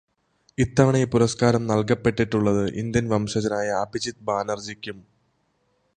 [0.57, 4.97] ഇത്തവണ ഈ പുരസ്കാരം നൽകപ്പെട്ടിട്ടുള്ളത് ഇന്ത്യൻ വംശജനായ അഭിജിത് ബാനർജിക്കും